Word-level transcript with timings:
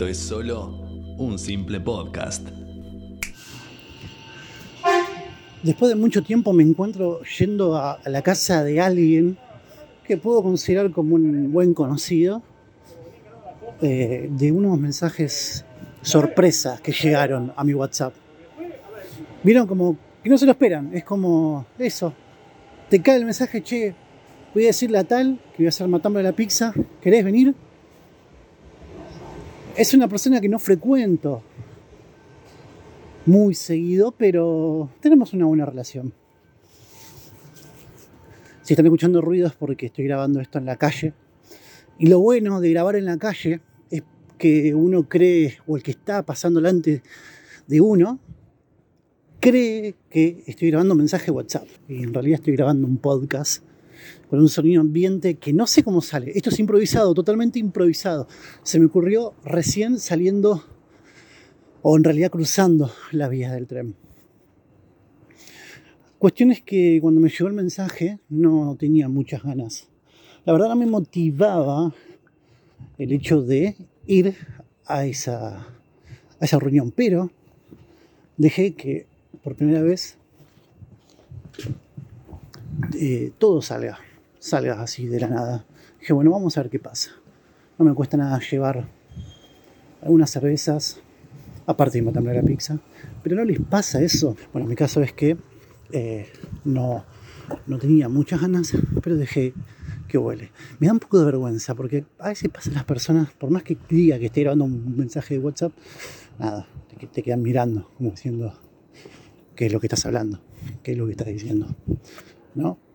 esto 0.00 0.08
es 0.08 0.18
solo 0.18 0.78
un 1.18 1.38
simple 1.38 1.78
podcast. 1.78 2.48
Después 5.62 5.90
de 5.90 5.94
mucho 5.94 6.22
tiempo 6.22 6.54
me 6.54 6.62
encuentro 6.62 7.20
yendo 7.38 7.76
a, 7.76 8.00
la 8.06 8.22
casa 8.22 8.64
de 8.64 8.80
alguien 8.80 9.36
que 10.06 10.16
puedo 10.16 10.42
considerar 10.42 10.90
como 10.90 11.16
un 11.16 11.52
buen 11.52 11.74
conocido 11.74 12.42
eh, 13.82 14.30
de 14.32 14.52
unos 14.52 14.80
mensajes 14.80 15.66
sorpresas 16.00 16.80
que 16.80 16.92
llegaron 16.92 17.52
a 17.54 17.62
mi 17.62 17.74
WhatsApp. 17.74 18.14
Vieron 19.42 19.66
como 19.66 19.98
que 20.24 20.30
no 20.30 20.38
se 20.38 20.46
lo 20.46 20.52
esperan, 20.52 20.92
es 20.94 21.04
como 21.04 21.66
eso. 21.78 22.14
Te 22.88 23.02
cae 23.02 23.16
el 23.16 23.26
mensaje, 23.26 23.62
che, 23.62 23.94
voy 24.54 24.62
a 24.62 24.68
decirle 24.68 24.96
a 24.96 25.04
tal 25.04 25.38
que 25.50 25.58
voy 25.58 25.66
a 25.66 25.68
hacer 25.68 25.86
matambre 25.88 26.22
la 26.22 26.32
pizza, 26.32 26.72
¿querés 27.02 27.22
venir? 27.22 27.54
Es 29.80 29.94
una 29.94 30.08
persona 30.08 30.42
que 30.42 30.48
no 30.50 30.58
frecuento 30.58 31.42
muy 33.24 33.54
seguido, 33.54 34.12
pero 34.12 34.90
tenemos 35.00 35.32
una 35.32 35.46
buena 35.46 35.64
relación. 35.64 36.12
Si 38.60 38.74
están 38.74 38.84
escuchando 38.84 39.22
ruidos 39.22 39.54
porque 39.54 39.86
estoy 39.86 40.04
grabando 40.04 40.38
esto 40.42 40.58
en 40.58 40.66
la 40.66 40.76
calle. 40.76 41.14
Y 41.98 42.08
lo 42.08 42.20
bueno 42.20 42.60
de 42.60 42.68
grabar 42.68 42.94
en 42.96 43.06
la 43.06 43.16
calle 43.16 43.62
es 43.90 44.02
que 44.36 44.74
uno 44.74 45.08
cree, 45.08 45.56
o 45.66 45.78
el 45.78 45.82
que 45.82 45.92
está 45.92 46.26
pasando 46.26 46.60
delante 46.60 47.02
de 47.66 47.80
uno, 47.80 48.18
cree 49.40 49.94
que 50.10 50.44
estoy 50.46 50.68
grabando 50.68 50.92
un 50.92 50.98
mensaje 50.98 51.30
WhatsApp. 51.30 51.66
Y 51.88 52.02
en 52.02 52.12
realidad 52.12 52.40
estoy 52.40 52.54
grabando 52.54 52.86
un 52.86 52.98
podcast 52.98 53.64
con 54.28 54.40
un 54.40 54.48
sonido 54.48 54.80
ambiente 54.80 55.34
que 55.34 55.52
no 55.52 55.66
sé 55.66 55.82
cómo 55.82 56.00
sale. 56.00 56.32
Esto 56.34 56.50
es 56.50 56.58
improvisado, 56.58 57.14
totalmente 57.14 57.58
improvisado. 57.58 58.28
Se 58.62 58.78
me 58.78 58.86
ocurrió 58.86 59.34
recién 59.44 59.98
saliendo, 59.98 60.64
o 61.82 61.96
en 61.96 62.04
realidad 62.04 62.30
cruzando 62.30 62.90
la 63.12 63.28
vía 63.28 63.52
del 63.52 63.66
tren. 63.66 63.94
Cuestión 66.18 66.52
es 66.52 66.60
que 66.60 66.98
cuando 67.00 67.20
me 67.20 67.30
llegó 67.30 67.48
el 67.48 67.54
mensaje 67.54 68.18
no 68.28 68.76
tenía 68.78 69.08
muchas 69.08 69.42
ganas. 69.42 69.88
La 70.44 70.52
verdad 70.52 70.68
no 70.68 70.76
me 70.76 70.86
motivaba 70.86 71.94
el 72.98 73.12
hecho 73.12 73.40
de 73.40 73.76
ir 74.06 74.34
a 74.84 75.06
esa, 75.06 75.58
a 75.58 76.44
esa 76.44 76.58
reunión, 76.58 76.92
pero 76.94 77.30
dejé 78.36 78.74
que 78.74 79.06
por 79.42 79.54
primera 79.54 79.80
vez 79.80 80.18
eh, 83.02 83.32
todo 83.38 83.62
salga, 83.62 83.98
salga 84.38 84.82
así 84.82 85.06
de 85.06 85.20
la 85.20 85.28
nada. 85.28 85.64
Dije, 85.98 86.12
bueno, 86.12 86.32
vamos 86.32 86.58
a 86.58 86.62
ver 86.62 86.70
qué 86.70 86.78
pasa. 86.78 87.12
No 87.78 87.86
me 87.86 87.94
cuesta 87.94 88.18
nada 88.18 88.38
llevar 88.40 88.86
algunas 90.02 90.28
cervezas, 90.30 91.00
aparte 91.64 91.96
de 91.96 92.02
matarme 92.02 92.34
la 92.34 92.42
pizza, 92.42 92.78
pero 93.22 93.36
no 93.36 93.44
les 93.44 93.58
pasa 93.58 94.02
eso. 94.02 94.36
Bueno, 94.52 94.68
mi 94.68 94.74
caso 94.74 95.00
es 95.00 95.14
que 95.14 95.38
eh, 95.92 96.28
no, 96.66 97.06
no 97.66 97.78
tenía 97.78 98.10
muchas 98.10 98.42
ganas, 98.42 98.74
pero 99.02 99.16
dejé 99.16 99.54
que 100.06 100.18
huele. 100.18 100.52
Me 100.78 100.86
da 100.86 100.92
un 100.92 100.98
poco 100.98 101.18
de 101.20 101.24
vergüenza 101.24 101.74
porque 101.74 102.04
a 102.18 102.28
veces 102.28 102.50
pasan 102.50 102.74
las 102.74 102.84
personas, 102.84 103.32
por 103.32 103.48
más 103.48 103.62
que 103.62 103.78
diga 103.88 104.18
que 104.18 104.26
esté 104.26 104.42
grabando 104.42 104.66
un 104.66 104.94
mensaje 104.94 105.38
de 105.38 105.40
WhatsApp, 105.40 105.72
nada, 106.38 106.68
te, 106.98 107.06
te 107.06 107.22
quedan 107.22 107.40
mirando, 107.40 107.90
como 107.96 108.10
diciendo 108.10 108.52
qué 109.56 109.66
es 109.66 109.72
lo 109.72 109.80
que 109.80 109.86
estás 109.86 110.04
hablando, 110.04 110.42
qué 110.82 110.92
es 110.92 110.98
lo 110.98 111.06
que 111.06 111.12
estás 111.12 111.28
diciendo. 111.28 111.74
¿No? 112.54 112.89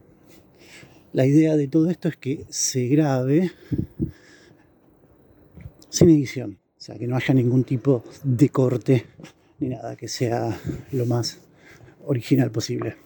La 1.16 1.26
idea 1.26 1.56
de 1.56 1.70
todo 1.70 1.90
esto 1.90 2.10
es 2.10 2.18
que 2.18 2.46
se 2.50 2.88
grabe 2.88 3.50
sin 5.88 6.10
edición, 6.10 6.60
o 6.78 6.82
sea, 6.82 6.98
que 6.98 7.08
no 7.08 7.16
haya 7.16 7.34
ningún 7.34 7.64
tipo 7.64 8.04
de 8.26 8.50
corte 8.50 9.06
ni 9.60 9.70
nada, 9.70 9.96
que 9.96 10.10
sea 10.10 10.60
lo 10.92 11.06
más 11.06 11.40
original 12.06 12.52
posible. 12.52 12.98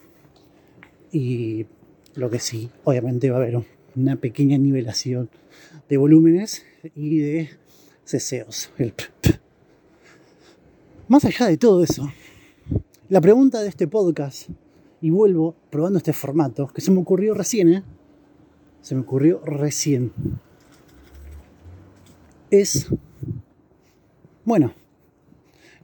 Y 1.12 1.68
lo 2.16 2.32
que 2.32 2.40
sí, 2.40 2.72
obviamente 2.84 3.30
va 3.30 3.38
a 3.38 3.42
haber 3.44 3.64
una 3.96 4.16
pequeña 4.16 4.58
nivelación 4.58 5.30
de 5.88 5.98
volúmenes 5.98 6.66
y 6.96 7.20
de 7.20 7.50
ceseos. 8.06 8.72
Más 11.08 11.26
allá 11.26 11.46
de 11.46 11.58
todo 11.58 11.84
eso, 11.84 12.12
la 13.08 13.22
pregunta 13.22 13.62
de 13.62 13.70
este 13.70 13.88
podcast, 13.88 14.50
y 15.00 15.12
vuelvo 15.12 15.56
probando 15.70 16.00
este 16.00 16.12
formato, 16.12 16.70
que 16.70 16.82
se 16.82 16.90
me 16.90 17.02
ocurrió 17.02 17.36
recién, 17.36 17.72
¿eh? 17.72 17.84
Se 18.82 18.96
me 18.96 19.02
ocurrió 19.02 19.42
recién. 19.46 20.12
Es, 22.50 22.88
bueno, 24.46 24.74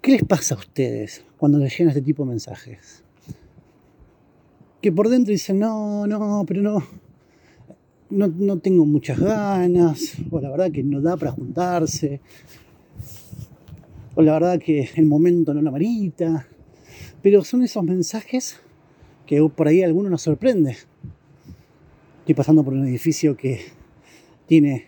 ¿qué 0.01 0.11
les 0.11 0.23
pasa 0.23 0.56
a 0.56 0.57
ustedes 0.57 1.23
cuando 1.38 1.59
les 1.59 1.72
llegan 1.72 1.89
este 1.89 2.01
tipo 2.01 2.23
de 2.23 2.29
mensajes? 2.29 3.03
Que 4.81 4.91
por 4.91 5.09
dentro 5.09 5.31
dicen, 5.31 5.59
no, 5.59 6.07
no, 6.07 6.44
pero 6.47 6.61
no, 6.61 6.83
no, 8.09 8.28
no 8.28 8.59
tengo 8.59 8.85
muchas 8.85 9.19
ganas, 9.19 10.16
o 10.31 10.39
la 10.39 10.50
verdad 10.50 10.72
que 10.72 10.83
no 10.83 11.01
da 11.01 11.17
para 11.17 11.31
juntarse, 11.31 12.22
o 14.16 14.22
la 14.22 14.33
verdad 14.33 14.59
que 14.59 14.89
el 14.95 15.06
momento 15.06 15.53
no 15.53 15.62
lo 15.62 15.69
amerita, 15.69 16.47
pero 17.22 17.44
son 17.44 17.63
esos 17.63 17.83
mensajes 17.83 18.59
que 19.25 19.41
por 19.56 19.67
ahí 19.67 19.81
a 19.81 19.85
alguno 19.85 20.09
nos 20.09 20.22
sorprende. 20.22 20.77
Estoy 22.25 22.34
pasando 22.34 22.63
por 22.63 22.74
un 22.74 22.88
edificio 22.88 23.38
que 23.38 23.62
tiene 24.47 24.88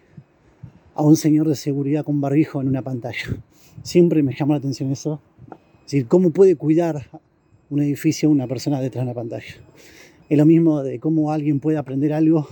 a 0.95 1.03
un 1.03 1.15
señor 1.15 1.47
de 1.47 1.55
seguridad 1.55 2.03
con 2.03 2.19
barbijo 2.19 2.59
en 2.61 2.67
una 2.67 2.81
pantalla. 2.81 3.27
Siempre 3.83 4.23
me 4.23 4.33
llama 4.33 4.55
la 4.55 4.57
atención 4.57 4.91
eso. 4.91 5.21
Es 5.85 5.91
decir, 5.91 6.07
cómo 6.07 6.31
puede 6.31 6.55
cuidar 6.55 7.11
un 7.69 7.83
edificio 7.83 8.31
una 8.31 8.47
persona 8.47 8.81
detrás 8.81 9.05
de 9.05 9.11
una 9.11 9.13
pantalla. 9.13 9.53
Es 10.27 10.35
lo 10.35 10.47
mismo 10.47 10.81
de 10.81 10.99
cómo 10.99 11.31
alguien 11.31 11.59
puede 11.59 11.77
aprender 11.77 12.11
algo 12.11 12.47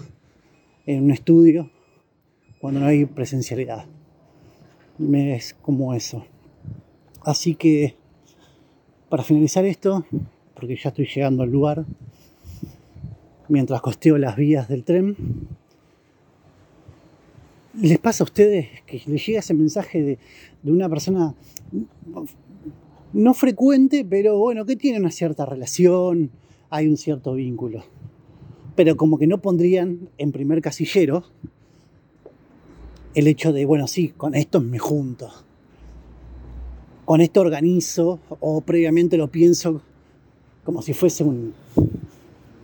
en 0.85 1.05
un 1.05 1.09
estudio 1.09 1.71
cuando 2.61 2.81
no 2.81 2.85
hay 2.85 3.05
presencialidad. 3.05 3.87
Es 4.99 5.55
como 5.63 5.95
eso. 5.95 6.27
Así 7.23 7.55
que, 7.55 7.95
para 9.09 9.23
finalizar 9.23 9.65
esto, 9.65 10.05
porque 10.53 10.75
ya 10.75 10.89
estoy 10.89 11.07
llegando 11.07 11.41
al 11.41 11.49
lugar, 11.49 11.85
mientras 13.49 13.81
costeo 13.81 14.17
las 14.17 14.35
vías 14.35 14.67
del 14.67 14.83
tren, 14.83 15.15
¿les 17.73 17.99
pasa 17.99 18.23
a 18.23 18.25
ustedes 18.25 18.67
que 18.85 19.01
les 19.05 19.25
llega 19.25 19.39
ese 19.39 19.53
mensaje 19.53 20.01
de, 20.01 20.19
de 20.63 20.71
una 20.71 20.89
persona 20.89 21.33
no 23.13 23.33
frecuente, 23.33 24.05
pero 24.07 24.37
bueno, 24.37 24.65
que 24.65 24.75
tiene 24.75 24.99
una 24.99 25.11
cierta 25.11 25.45
relación, 25.45 26.31
hay 26.69 26.87
un 26.87 26.97
cierto 26.97 27.33
vínculo? 27.33 27.83
pero 28.75 28.97
como 28.97 29.17
que 29.17 29.27
no 29.27 29.41
pondrían 29.41 30.09
en 30.17 30.31
primer 30.31 30.61
casillero 30.61 31.23
el 33.13 33.27
hecho 33.27 33.53
de, 33.53 33.65
bueno, 33.65 33.87
sí, 33.87 34.09
con 34.09 34.35
esto 34.35 34.59
me 34.59 34.77
junto, 34.77 35.31
con 37.05 37.21
esto 37.21 37.39
organizo 37.39 38.19
o 38.41 38.61
previamente 38.61 39.17
lo 39.17 39.29
pienso 39.29 39.81
como 40.65 40.81
si 40.81 40.93
fuese 40.93 41.23
un, 41.23 41.53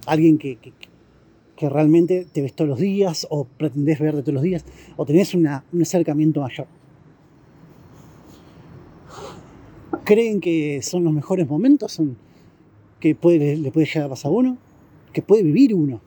alguien 0.06 0.38
que, 0.38 0.58
que, 0.58 1.70
realmente 1.70 2.26
te 2.26 2.42
ves 2.42 2.54
todos 2.54 2.68
los 2.68 2.80
días 2.80 3.28
o 3.30 3.46
pretendés 3.46 4.00
verte 4.00 4.22
todos 4.22 4.34
los 4.34 4.42
días 4.42 4.66
o 4.98 5.06
tenés 5.06 5.36
un 5.36 5.48
acercamiento 5.48 6.42
mayor. 6.42 6.66
¿Creen 10.04 10.42
que 10.42 10.82
son 10.82 11.04
los 11.04 11.14
mejores 11.14 11.48
momentos? 11.48 11.92
¿Son, 11.92 12.18
que 13.00 13.14
puede, 13.14 13.58
le 13.58 13.72
puede 13.72 13.86
llegar 13.86 14.06
a 14.06 14.10
pasar 14.10 14.32
a 14.32 14.34
uno? 14.34 14.58
que 15.12 15.22
puede 15.22 15.44
vivir 15.44 15.74
uno. 15.74 16.02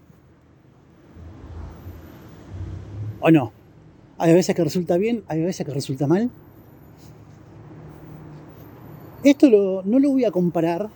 ¿O 3.20 3.31
no? 3.31 3.52
Hay 4.19 4.32
veces 4.32 4.55
que 4.55 4.64
resulta 4.64 4.97
bien, 4.97 5.25
hay 5.29 5.43
veces 5.43 5.67
que 5.67 5.73
resulta 5.73 6.06
mal. 6.06 6.31
Esto 9.23 9.82
no 9.85 9.99
lo 9.99 10.11
voy 10.11 10.25
a 10.25 10.31
comparar 10.31 10.88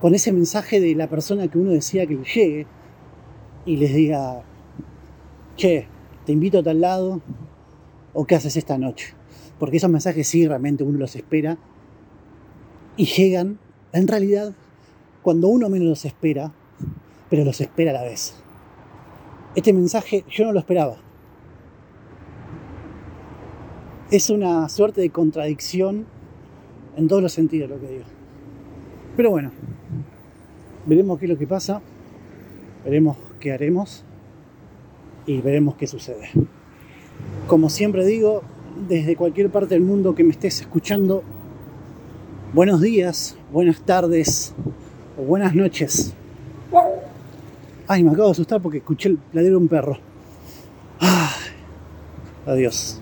con 0.00 0.14
ese 0.14 0.32
mensaje 0.32 0.80
de 0.80 0.94
la 0.94 1.08
persona 1.08 1.48
que 1.48 1.58
uno 1.58 1.70
decía 1.70 2.06
que 2.06 2.14
le 2.14 2.24
llegue 2.24 2.66
y 3.66 3.76
les 3.76 3.94
diga, 3.94 4.42
che, 5.56 5.86
te 6.24 6.32
invito 6.32 6.58
a 6.58 6.62
tal 6.62 6.80
lado 6.80 7.20
o 8.14 8.24
qué 8.24 8.34
haces 8.34 8.56
esta 8.56 8.78
noche. 8.78 9.14
Porque 9.58 9.76
esos 9.76 9.90
mensajes 9.90 10.26
sí 10.26 10.48
realmente 10.48 10.84
uno 10.84 10.98
los 10.98 11.14
espera 11.16 11.58
y 12.96 13.04
llegan, 13.04 13.58
en 13.92 14.08
realidad, 14.08 14.54
cuando 15.22 15.48
uno 15.48 15.68
menos 15.68 15.88
los 15.88 16.04
espera, 16.06 16.52
pero 17.28 17.44
los 17.44 17.60
espera 17.60 17.90
a 17.90 17.94
la 17.94 18.02
vez. 18.02 18.34
Este 19.54 19.72
mensaje 19.72 20.24
yo 20.30 20.46
no 20.46 20.52
lo 20.52 20.60
esperaba. 20.60 20.96
Es 24.10 24.30
una 24.30 24.68
suerte 24.70 25.02
de 25.02 25.10
contradicción 25.10 26.06
en 26.96 27.06
todos 27.06 27.22
los 27.22 27.32
sentidos 27.32 27.68
lo 27.68 27.78
que 27.78 27.88
digo. 27.88 28.04
Pero 29.16 29.30
bueno, 29.30 29.52
veremos 30.86 31.18
qué 31.18 31.26
es 31.26 31.30
lo 31.30 31.38
que 31.38 31.46
pasa, 31.46 31.80
veremos 32.84 33.16
qué 33.38 33.52
haremos 33.52 34.04
y 35.26 35.40
veremos 35.40 35.76
qué 35.76 35.86
sucede. 35.86 36.30
Como 37.46 37.68
siempre 37.68 38.04
digo, 38.04 38.42
desde 38.88 39.16
cualquier 39.16 39.50
parte 39.50 39.74
del 39.74 39.82
mundo 39.82 40.14
que 40.14 40.24
me 40.24 40.30
estés 40.30 40.60
escuchando, 40.60 41.22
buenos 42.52 42.80
días, 42.80 43.36
buenas 43.52 43.80
tardes 43.82 44.54
o 45.18 45.22
buenas 45.22 45.54
noches. 45.54 46.14
Ay, 47.86 48.04
me 48.04 48.10
acabo 48.10 48.26
de 48.26 48.32
asustar 48.32 48.62
porque 48.62 48.78
escuché 48.78 49.08
el 49.10 49.18
ladrido 49.32 49.58
de 49.58 49.62
un 49.62 49.68
perro. 49.68 49.98
Ay, 51.00 51.50
adiós. 52.46 53.00